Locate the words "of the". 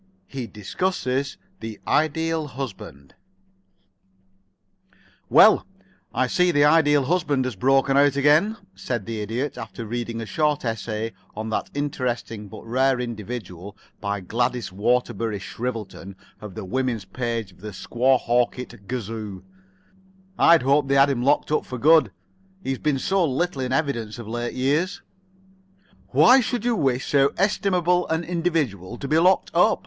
16.41-16.65, 17.51-17.69